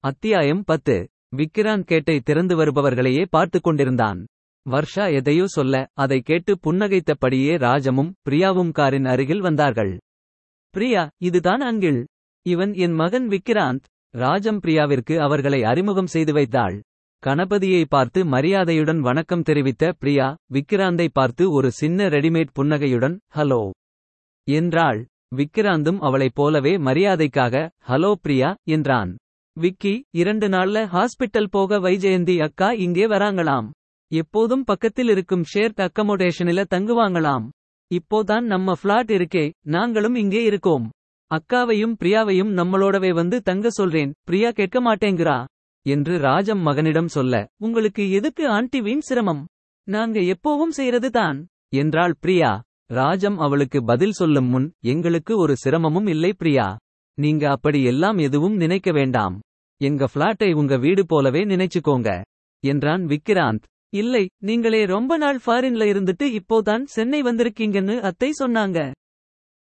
அத்தியாயம் 0.00 0.64
பத்து. 0.64 1.08
விக்கிராந்த் 1.36 1.82
கேட்டை 1.82 2.20
திறந்து 2.20 2.56
வருபவர்களையே 2.56 3.26
பார்த்துக் 3.30 3.62
கொண்டிருந்தான். 3.62 4.26
வர்ஷா 4.70 5.14
எதையோ 5.14 5.46
சொல்ல 5.46 5.86
அதை 5.94 6.20
கேட்டு 6.20 6.58
புன்னகைத்தபடியே 6.66 7.56
ராஜமும் 7.56 8.12
பிரியாவும் 8.30 8.72
காரின் 8.72 9.04
அருகில் 9.04 9.40
வந்தார்கள். 9.40 9.98
பிரியா 10.70 11.08
இதுதான் 11.18 11.60
அங்கிள். 11.60 12.04
இவன் 12.42 12.72
என் 12.72 12.92
மகன் 12.92 13.28
விக்கிராந்த். 13.28 13.80
ராஜம் 14.14 14.60
பிரியாவிற்கு 14.62 15.16
அவர்களை 15.16 15.64
அறிமுகம் 15.64 16.06
செய்து 16.06 16.32
வைத்தாள். 16.32 16.82
கணபதியை 17.26 17.84
பார்த்து 17.88 18.24
மரியாதையுடன் 18.24 19.00
வணக்கம் 19.00 19.42
தெரிவித்த 19.42 19.92
பிரியா 19.98 20.36
விக்கிராந்தை 20.52 21.08
பார்த்து 21.12 21.52
ஒரு 21.52 21.70
சின்ன 21.70 22.08
ரெடிமேட் 22.08 22.52
புன்னகையுடன் 22.52 23.20
ஹலோ. 23.34 23.70
என்றாள். 24.50 25.06
விக்கிராந்தும் 25.36 25.98
அவளைப் 25.98 26.34
போலவே 26.34 26.76
மரியாதைக்காக 26.76 27.70
ஹலோ 27.88 28.12
பிரியா 28.12 28.56
என்றான். 28.64 29.16
விக்கி 29.58 30.04
இரண்டு 30.10 30.48
நாள்ல 30.48 30.78
ஹாஸ்பிட்டல் 30.86 31.48
போக 31.50 31.78
வைஜெயந்தி 31.78 32.40
அக்கா 32.40 32.72
இங்கே 32.72 33.06
வராங்களாம். 33.06 33.68
எப்போதும் 34.10 34.64
பக்கத்தில் 34.64 35.08
இருக்கும் 35.08 35.44
ஷேர்ட் 35.54 35.80
அக்கமோடேஷனில 35.86 36.64
தங்குவாங்களாம். 36.74 37.48
இப்போதான் 37.90 38.40
நம்ம 38.40 38.72
ஃபிளாட் 38.82 39.10
இருக்கே 39.10 39.50
நாங்களும் 39.66 40.14
இங்கே 40.14 40.42
இருக்கோம். 40.42 40.90
அக்காவையும் 41.30 41.94
பிரியாவையும் 42.02 42.52
நம்மளோடவே 42.60 43.10
வந்து 43.14 43.42
தங்க 43.42 43.70
சொல்றேன் 43.70 44.12
பிரியா 44.24 44.50
கேட்க 44.50 44.78
மாட்டேங்கிறா. 44.80 45.44
என்று 45.86 46.18
ராஜம் 46.18 46.62
மகனிடம் 46.66 47.06
சொல்ல 47.06 47.46
உங்களுக்கு 47.58 48.10
எதுக்கு 48.10 48.48
ஆண்டி 48.48 48.80
வீண் 48.80 49.00
சிரமம்? 49.00 49.46
நாங்க 49.86 50.20
எப்போவும் 50.20 50.74
செய்யறது 50.78 51.10
தான். 51.10 51.46
என்றாள் 51.74 52.14
பிரியா. 52.20 52.60
ராஜம் 52.92 53.38
அவளுக்கு 53.38 53.84
பதில் 53.84 54.10
சொல்லும் 54.10 54.48
முன் 54.48 54.72
எங்களுக்கு 54.84 55.38
ஒரு 55.38 55.54
சிரமமும் 55.56 56.06
இல்லை 56.06 56.32
பிரியா. 56.32 56.76
நீங்க 57.18 57.50
அப்படி 57.50 57.82
எல்லாம் 57.82 58.18
எதுவும் 58.18 58.56
நினைக்க 58.56 58.92
வேண்டாம். 58.92 59.40
எங்க 59.80 60.08
ஃபிளாட்டை 60.14 60.52
உங்க 60.52 60.76
வீடு 60.76 61.06
போலவே 61.06 61.44
நினைச்சுக்கோங்க 61.44 62.22
என்றான் 62.64 63.02
விக்கிராந்த். 63.04 63.66
இல்லை 63.88 64.28
நீங்களே 64.42 64.84
ரொம்ப 64.84 65.16
நாள் 65.16 65.38
ஃபாரின்ல 65.46 65.84
இருந்துட்டு 65.92 66.38
இப்போதான் 66.38 66.82
சென்னை 66.84 67.22
வந்திருக்கீங்கன்னு 67.22 68.00
அத்தை 68.00 68.30
சொன்னாங்க. 68.44 68.92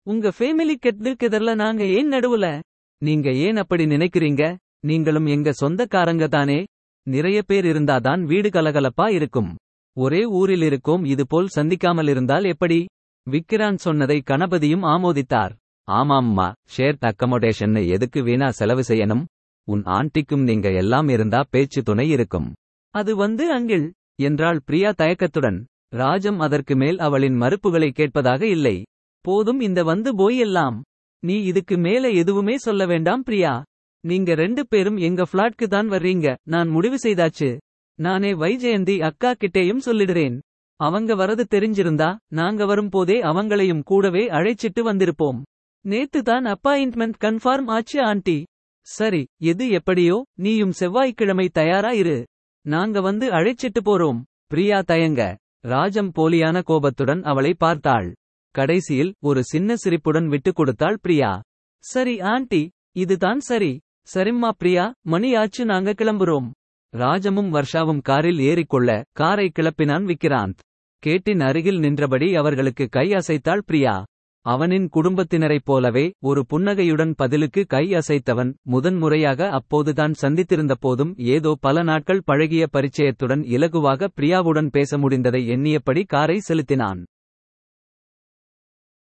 உங்க 0.02 0.32
ஃபேமிலி 0.38 0.74
கெட்டிருக்கிறதுல 0.86 1.54
நாங்க 1.54 1.84
ஏன் 1.84 2.10
நடுவுல? 2.10 2.60
நீங்க 3.02 3.32
ஏன் 3.32 3.56
அப்படி 3.56 3.84
நினைக்கிறீங்க? 3.84 4.56
நீங்களும் 4.80 5.26
எங்க 5.26 5.52
சொந்தக்காரங்க 5.52 6.26
தானே? 6.26 6.64
நிறைய 7.06 7.42
பேர் 7.42 7.64
இருந்தாதான் 7.64 8.22
வீடு 8.22 8.48
கலகலப்பா 8.48 9.10
இருக்கும். 9.10 9.56
ஒரே 9.96 10.24
ஊரில் 10.24 10.62
இருக்கும் 10.62 11.04
இதுபோல் 11.04 11.48
சந்திக்காமல் 11.56 12.08
இருந்தால் 12.08 12.44
எப்படி? 12.44 12.84
விக்கிரான் 13.30 13.74
சொன்னதை 13.74 14.22
கணபதியும் 14.26 14.84
ஆமோதித்தார். 14.96 15.54
ஆமாம்மா 15.90 16.52
ஷேர்ட் 16.76 17.10
அக்கமோடேஷன் 17.10 17.88
எதுக்கு 17.88 18.22
வீணா 18.22 18.50
செலவு 18.50 18.82
செய்யணும்? 18.88 19.24
உன் 19.68 19.82
ஆண்டிக்கும் 19.84 20.42
நீங்க 20.42 20.72
எல்லாம் 20.72 21.08
இருந்தா 21.08 21.44
பேச்சு 21.50 21.82
துணை 21.82 22.10
இருக்கும். 22.10 22.54
அது 22.90 23.16
வந்து 23.16 23.44
அங்கிள். 23.58 23.90
என்றாள் 24.22 24.60
பிரியா 24.64 24.90
தயக்கத்துடன். 24.90 25.64
ராஜம் 25.94 26.38
அதற்கு 26.38 26.76
மேல் 26.76 26.98
அவளின் 26.98 27.40
மறுப்புகளை 27.40 27.90
கேட்பதாக 27.90 28.46
இல்லை. 28.46 28.82
போதும் 29.20 29.60
இந்த 29.60 29.82
வந்து 29.82 30.14
போய் 30.14 30.38
எல்லாம். 30.38 30.82
நீ 31.22 31.42
இதுக்கு 31.42 31.76
மேல 31.78 32.10
எதுவுமே 32.10 32.58
சொல்ல 32.58 32.86
வேண்டாம் 32.86 33.22
பிரியா. 33.22 33.62
நீங்க 34.04 34.34
ரெண்டு 34.34 34.66
பேரும் 34.66 34.96
எங்க 34.96 35.22
ஃபிளாட்க்கு 35.32 35.66
தான் 35.68 35.88
வர்றீங்க. 35.88 36.36
நான் 36.42 36.68
முடிவு 36.68 36.98
செய்தாச்சு. 37.02 37.58
நானே 37.98 38.32
வைஜெயந்தி 38.32 39.00
அக்கா 39.00 39.32
கிட்டேயும் 39.32 39.86
சொல்லிடுறேன். 39.86 40.38
அவங்க 40.80 41.14
வரது 41.14 41.44
தெரிஞ்சிருந்தா 41.50 42.16
நாங்க 42.32 42.66
வரும்போதே 42.66 43.22
அவங்களையும் 43.22 43.82
கூடவே 43.82 44.28
அழைச்சிட்டு 44.28 44.80
வந்திருப்போம். 44.80 45.42
நேத்து 45.84 46.22
தான் 46.22 46.44
அப்பாயின்ட்மெண்ட் 46.44 47.14
கன்ஃபார்ம் 47.24 47.66
ஆச்சு 47.66 48.04
ஆண்டி. 48.04 48.44
சரி 48.86 49.26
எது 49.42 49.68
எப்படியோ 49.68 50.24
நீயும் 50.34 50.70
செவ்வாய்க்கிழமை 50.70 51.48
தயாரா 51.48 51.90
இரு. 51.90 52.26
நாங்க 52.66 53.00
வந்து 53.00 53.30
அழைச்சிட்டு 53.30 53.80
போறோம். 53.84 54.22
பிரியா 54.46 54.80
தயங்க. 54.80 55.36
ராஜம் 55.60 56.12
போலியான 56.18 56.62
கோபத்துடன் 56.62 57.22
அவளை 57.22 57.54
பார்த்தாள். 57.54 58.14
கடைசியில் 58.50 59.14
ஒரு 59.20 59.44
சின்ன 59.44 59.76
சிரிப்புடன் 59.76 60.26
விட்டுக் 60.26 60.54
கொடுத்தாள் 60.54 60.98
பிரியா. 61.02 61.40
சரி 61.78 62.20
ஆண்டி 62.20 62.70
இதுதான் 62.92 63.40
சரி. 63.40 63.80
சரிம்மா 64.14 64.48
பிரியா 64.48 64.94
மணியாச்சு 65.06 65.64
நாங்க 65.64 65.92
கிளம்புறோம். 65.92 66.50
ராஜமும் 66.96 67.50
வர்ஷாவும் 67.50 68.00
காரில் 68.00 68.38
ஏறிக்கொள்ள 68.38 69.02
காரை 69.12 69.52
கிளப்பினான் 69.58 70.10
விக்கிராந்த் 70.10 70.58
கேட்டின் 71.06 71.40
அருகில் 71.40 71.78
நின்றபடி 71.78 72.36
அவர்களுக்கு 72.36 72.88
கை 72.88 73.08
அசைத்தாள் 73.08 73.62
பிரியா. 73.66 74.04
அவனின் 74.46 74.86
குடும்பத்தினரைப் 74.88 75.64
போலவே 75.64 76.04
ஒரு 76.20 76.46
புன்னகையுடன் 76.46 77.14
பதிலுக்கு 77.14 77.62
கை 77.66 77.84
அசைத்தவன் 77.92 78.52
முதன்முறையாக 78.62 79.48
அப்போதுதான் 79.48 80.14
சந்தித்திருந்த 80.22 80.74
போதும் 80.80 81.12
ஏதோ 81.16 81.52
பல 81.60 81.82
நாட்கள் 81.82 82.22
பழகிய 82.24 82.66
பரிச்சயத்துடன் 82.72 83.42
இலகுவாக 83.56 84.08
பிரியாவுடன் 84.16 84.70
பேச 84.70 84.98
முடிந்ததை 84.98 85.42
எண்ணியபடி 85.54 86.04
காரை 86.06 86.38
செலுத்தினான். 86.38 87.00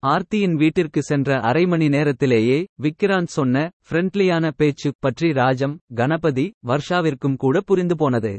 ஆர்த்தியின் 0.02 0.54
வீட்டிற்கு 0.54 1.02
சென்ற 1.02 1.38
அரை 1.40 1.64
மணி 1.66 1.88
நேரத்திலேயே 1.88 2.58
விக்கிராந்த் 2.82 3.34
சொன்ன 3.36 3.64
ஃப்ரெண்ட்லியான 3.86 4.50
பேச்சு 4.56 4.90
பற்றி 4.98 5.30
ராஜம் 5.32 5.78
கணபதி 5.94 6.46
வர்ஷாவிற்கும் 6.66 7.36
கூட 7.36 7.60
புரிந்து 7.60 7.96
போனது. 7.96 8.34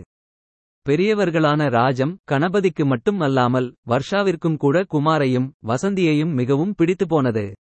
பெரியவர்களான 0.85 1.69
ராஜம் 1.69 2.13
கணபதிக்கு 2.31 2.85
மட்டும் 2.85 3.19
அல்லாமல் 3.19 3.75
வர்ஷாவிற்கும் 3.88 4.57
கூட 4.57 4.85
குமாரையும் 4.94 5.47
வசந்தியையும் 5.67 6.31
மிகவும் 6.34 6.73
பிடித்து 6.73 7.06
போனது 7.07 7.56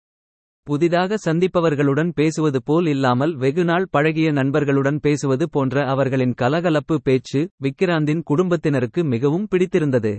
புதிதாக 0.66 1.16
சந்திப்பவர்களுடன் 1.24 2.10
பேசுவது 2.14 2.62
போல் 2.62 2.86
இல்லாமல் 2.86 3.32
வெகுநாள் 3.38 3.86
பழகிய 3.90 4.32
நண்பர்களுடன் 4.32 4.98
பேசுவது 5.00 5.48
போன்ற 5.48 5.84
அவர்களின் 5.86 6.34
கலகலப்பு 6.34 7.00
பேச்சு 7.02 7.40
விக்கிராந்தின் 7.62 8.22
குடும்பத்தினருக்கு 8.22 9.04
மிகவும் 9.04 9.46
பிடித்திருந்தது. 9.46 10.14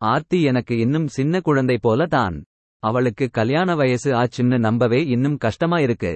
ஆர்த்தி 0.00 0.42
எனக்கு 0.42 0.78
இன்னும் 0.78 1.06
சின்ன 1.06 1.40
குழந்தை 1.40 1.78
போல 1.80 2.06
தான். 2.06 2.36
அவளுக்கு 2.82 3.28
கல்யாண 3.30 3.74
வயசு 3.74 4.10
ஆச்சுன்னு 4.12 4.58
நம்பவே 4.58 5.00
இன்னும் 5.06 5.38
கஷ்டமாயிருக்கு. 5.44 6.12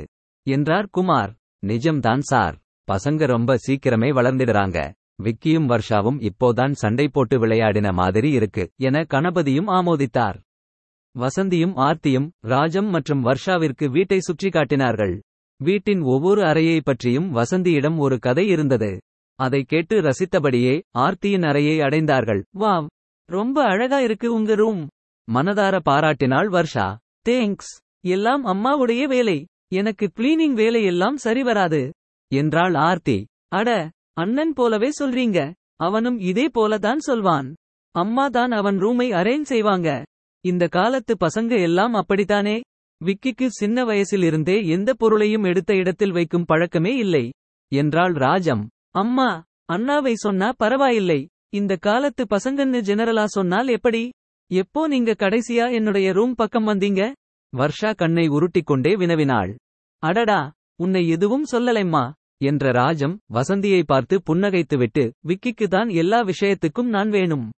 என்றார் 0.47 0.89
குமார். 0.91 1.33
நிஜம்தான் 1.67 2.21
சார். 2.21 2.57
பசங்க 2.89 3.27
ரொம்ப 3.27 3.57
சீக்கிரமே 3.67 4.11
வளர்ந்திடுறாங்க. 4.21 4.79
விக்கியும் 5.19 5.69
வர்ஷாவும் 5.69 6.19
இப்போதான் 6.29 6.73
சண்டை 6.73 7.09
போட்டு 7.09 7.37
விளையாடின 7.39 7.93
மாதிரி 7.93 8.31
இருக்கு 8.31 8.65
என 8.79 9.03
கணபதியும் 9.05 9.71
ஆமோதித்தார். 9.71 10.39
வசந்தியும் 11.15 11.75
ஆர்த்தியும் 11.81 12.29
ராஜம் 12.45 12.87
மற்றும் 12.87 13.23
வர்ஷாவிற்கு 13.25 13.87
வீட்டை 13.91 14.19
சுற்றி 14.19 14.49
காட்டினார்கள். 14.51 15.15
வீட்டின் 15.61 16.03
ஒவ்வொரு 16.05 16.43
அறையை 16.45 16.79
பற்றியும் 16.81 17.29
வசந்தியிடம் 17.37 17.97
ஒரு 17.99 18.19
கதை 18.19 18.49
இருந்தது. 18.49 18.91
அதை 19.39 19.61
கேட்டு 19.63 19.97
ரசித்தபடியே 20.01 20.75
ஆர்த்தியின் 20.99 21.43
அறையை 21.43 21.77
அடைந்தார்கள். 21.79 22.43
வாவ்! 22.59 22.87
ரொம்ப 23.29 23.59
அழகா 23.65 23.99
இருக்கு 23.99 24.29
உங்க 24.35 24.55
ரூம்! 24.55 24.83
மனதார 25.29 25.75
பாராட்டினாள் 25.89 26.51
வர்ஷா. 26.51 26.87
தேங்க்ஸ்! 27.29 27.73
எல்லாம் 28.05 28.45
அம்மாவுடைய 28.47 29.05
வேலை. 29.05 29.39
எனக்கு 29.73 30.07
கிளீனிங் 30.17 30.53
வேலையெல்லாம் 30.53 31.17
சரி 31.17 31.43
வராது. 31.43 31.81
என்றாள் 32.33 32.75
ஆர்த்தி. 32.75 33.19
அட! 33.49 33.71
அண்ணன் 34.17 34.53
போலவே 34.53 34.91
சொல்றீங்க. 35.01 35.53
அவனும் 35.77 36.19
இதே 36.19 36.47
போலதான் 36.55 36.97
சொல்வான். 36.97 37.55
அம்மா 37.91 38.29
தான் 38.29 38.51
அவன் 38.51 38.77
ரூமை 38.79 39.09
அரேஞ்ச் 39.13 39.43
செய்வாங்க. 39.43 40.03
இந்த 40.45 40.67
காலத்து 40.67 41.17
பசங்க 41.21 41.63
எல்லாம் 41.63 41.93
அப்படித்தானே? 41.93 42.61
விக்கிக்கு 43.05 43.47
சின்ன 43.47 43.85
வயசிலிருந்தே 43.85 44.67
எந்த 44.67 44.95
பொருளையும் 44.95 45.43
எடுத்த 45.43 45.75
இடத்தில் 45.75 46.13
வைக்கும் 46.13 46.45
பழக்கமே 46.45 46.97
இல்லை. 46.97 47.31
என்றாள் 47.75 48.13
ராஜம். 48.13 48.69
அம்மா 48.91 49.45
அண்ணாவை 49.73 50.13
சொன்னா 50.13 50.53
பரவாயில்லை. 50.57 51.27
இந்த 51.55 51.77
காலத்து 51.77 52.27
பசங்கன்னு 52.31 52.81
ஜெனரலா 52.89 53.25
சொன்னால் 53.25 53.69
எப்படி? 53.69 54.11
எப்போ 54.53 54.89
நீங்க 54.89 55.13
கடைசியா 55.13 55.73
என்னுடைய 55.73 56.13
ரூம் 56.13 56.35
பக்கம் 56.35 56.67
வந்தீங்க? 56.67 57.13
வர்ஷா 57.57 57.95
கண்ணை 57.97 58.29
உருட்டிக்கொண்டே 58.29 58.93
வினவினாள். 58.97 59.55
அடடா 59.99 60.53
உன்னை 60.77 61.09
எதுவும் 61.09 61.45
சொல்லலைம்மா. 61.53 62.13
என்ற 62.45 62.71
ராஜம் 62.71 63.19
வசந்தியை 63.33 63.83
பார்த்து 63.87 64.23
புன்னகைத்துவிட்டு 64.27 65.11
விக்கிக்கு 65.29 65.67
தான் 65.69 65.89
எல்லா 65.89 66.25
விஷயத்துக்கும் 66.25 66.83
நான் 66.83 67.11
வேணும். 67.11 67.51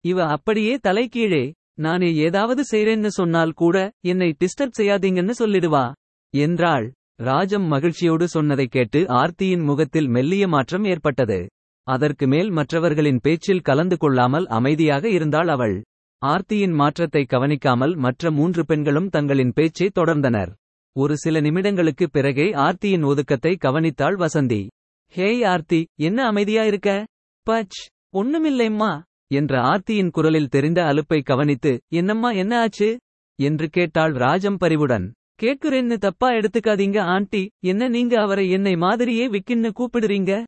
இவ 0.00 0.24
அப்படியே 0.24 0.78
தலைகீழே 0.88 1.52
நானே 1.74 2.14
ஏதாவது 2.14 2.64
செய்றேன்னு 2.72 3.06
சொன்னால் 3.06 3.52
கூட 3.52 3.90
என்னை 4.00 4.36
டிஸ்டர்ப் 4.40 4.78
செய்யாதீங்கன்னு 4.78 5.32
சொல்லிடுவா. 5.38 5.92
என்றாள். 6.36 6.92
ராஜம் 7.22 7.64
மகிழ்ச்சியோடு 7.64 8.28
சொன்னதைக் 8.28 8.70
கேட்டு 8.70 9.08
ஆர்த்தியின் 9.08 9.60
முகத்தில் 9.60 10.08
மெல்லிய 10.08 10.48
மாற்றம் 10.48 10.84
ஏற்பட்டது. 10.84 11.48
அதற்கு 11.82 12.26
மேல் 12.26 12.50
மற்றவர்களின் 12.50 13.18
பேச்சில் 13.22 13.60
கலந்து 13.60 13.96
கொள்ளாமல் 13.96 14.46
அமைதியாக 14.46 15.08
இருந்தாள் 15.08 15.48
அவள். 15.48 15.82
ஆர்த்தியின் 16.18 16.72
மாற்றத்தை 16.72 17.24
கவனிக்காமல் 17.24 17.96
மற்ற 17.96 18.30
மூன்று 18.30 18.64
பெண்களும் 18.64 19.08
தங்களின் 19.08 19.52
பேச்சை 19.52 19.90
தொடர்ந்தனர். 19.94 20.52
ஒரு 20.96 21.16
சில 21.16 21.40
நிமிடங்களுக்கு 21.40 22.06
பிறகே 22.06 22.50
ஆர்த்தியின் 22.52 23.04
ஒதுக்கத்தை 23.04 23.56
கவனித்தாள் 23.56 24.16
வசந்தி. 24.16 24.68
ஹேய் 25.14 25.46
ஆர்த்தி 25.46 25.86
என்ன 26.00 26.26
அமைதியா 26.26 26.64
இருக்க? 26.64 27.06
பச் 27.50 27.78
ஒண்ணுமில்லைம்மா 28.12 29.02
என்ற 29.26 29.60
ஆர்த்தியின் 29.60 30.10
குரலில் 30.10 30.48
தெரிந்த 30.48 30.82
அலுப்பை 30.82 31.22
கவனித்து 31.22 31.80
என்னம்மா 31.88 32.30
என்ன 32.30 32.60
ஆச்சு? 32.60 32.98
என்று 33.42 33.68
கேட்டாள் 33.68 34.12
ராஜம் 34.12 34.56
பரிவுடன். 34.56 35.12
கேட்குறேன்னு 35.42 35.96
தப்பா 35.96 36.30
எடுத்துக்காதீங்க 36.30 37.00
ஆண்டி 37.00 37.50
என்ன 37.64 37.88
நீங்க 37.88 38.20
அவரை 38.20 38.50
என்னை 38.50 38.76
மாதிரியே 38.76 39.28
விக்கின்னு 39.28 39.70
கூப்பிடுறீங்க? 39.78 40.44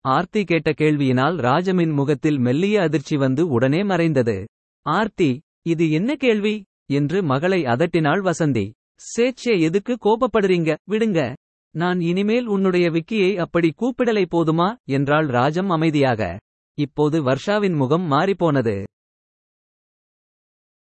ஆர்த்தி 0.00 0.44
கேட்ட 0.44 0.70
கேள்வியினால் 0.70 1.36
ராஜமின் 1.38 1.92
முகத்தில் 1.92 2.38
மெல்லிய 2.38 2.80
அதிர்ச்சி 2.80 3.16
வந்து 3.16 3.48
உடனே 3.48 3.82
மறைந்தது. 3.82 4.46
ஆர்த்தி 4.86 5.40
இது 5.62 5.90
என்ன 5.90 6.14
கேள்வி? 6.14 6.64
என்று 6.86 7.22
மகளை 7.22 7.62
அதட்டினாள் 7.62 8.22
வசந்தி. 8.22 8.70
சேச்சே 9.00 9.60
எதுக்கு 9.60 9.96
கோபப்படுறீங்க? 10.04 10.76
விடுங்க. 10.90 11.34
நான் 11.70 12.00
இனிமேல் 12.00 12.46
உன்னுடைய 12.46 12.90
விக்கியை 12.90 13.36
அப்படி 13.36 13.72
கூப்பிடலை 13.80 14.24
போதுமா? 14.30 14.76
என்றாள் 14.84 15.26
ராஜம் 15.26 15.68
அமைதியாக. 15.68 16.38
இப்போது 16.78 17.22
வர்ஷாவின் 17.22 17.76
முகம் 17.76 18.10
மாறிப்போனது. 18.10 18.84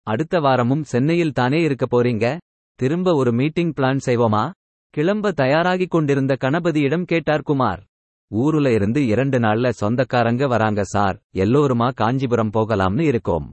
அடுத்த 0.03 0.39
வாரமும் 0.39 0.83
சென்னையில் 0.83 1.31
தானே 1.31 1.61
இருக்க 1.61 1.85
போறீங்க? 1.85 2.37
திரும்ப 2.75 3.15
ஒரு 3.15 3.31
மீட்டிங் 3.31 3.73
பிளான் 3.73 3.99
செய்வோமா? 4.05 4.51
கிளம்ப 4.89 5.31
தயாராகிக் 5.31 5.89
கொண்டிருந்த 5.89 6.37
கணபதியிடம் 6.39 7.03
கேட்டார் 7.03 7.41
குமார். 7.41 7.85
ஊருல 8.33 8.73
இருந்து 8.73 9.05
இரண்டு 9.05 9.39
நாள்ல 9.39 9.69
சொந்தக்காரங்க 9.69 10.47
வராங்க 10.47 10.83
சார். 10.83 11.21
எல்லோருமா 11.33 11.93
காஞ்சிபுரம் 11.93 12.49
போகலாம்னு 12.49 13.01
இருக்கோம். 13.01 13.51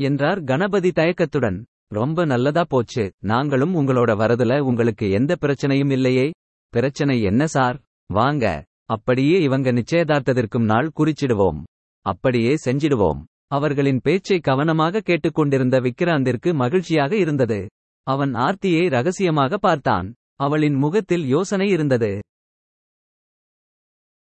என்றார் 0.00 0.42
கணபதி 0.42 0.92
தயக்கத்துடன். 0.92 1.64
ரொம்ப 1.92 2.24
நல்லதா 2.24 2.64
போச்சு. 2.68 3.12
நாங்களும் 3.20 3.74
உங்களோட 3.74 4.10
வரதுல 4.18 4.58
உங்களுக்கு 4.58 5.10
எந்த 5.10 5.36
பிரச்சனையும் 5.40 5.90
இல்லையே. 5.90 6.30
பிரச்சனை 6.68 7.22
என்ன 7.22 7.46
சார்? 7.46 7.80
வாங்க. 8.06 8.64
அப்படியே 8.86 9.38
இவங்க 9.40 9.72
நிச்சயதார்த்தத்திற்கும் 9.72 10.64
நாள் 10.64 10.90
குறிச்சிடுவோம். 10.98 11.62
அப்படியே 12.00 12.54
செஞ்சிடுவோம். 12.64 13.24
அவர்களின் 13.46 14.00
பேச்சை 14.02 14.38
கவனமாக 14.38 15.00
கேட்டுக்கொண்டிருந்த 15.00 15.80
விக்கிராந்திற்கு 15.80 16.54
மகிழ்ச்சியாக 16.54 17.16
இருந்தது. 17.16 17.68
அவன் 18.02 18.34
ஆர்த்தியை 18.34 18.90
ரகசியமாக 18.90 19.58
பார்த்தான். 19.58 20.14
அவளின் 20.36 20.74
முகத்தில் 20.74 21.26
யோசனை 21.26 21.68
இருந்தது. 21.68 22.20